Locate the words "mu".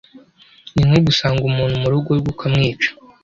1.81-1.87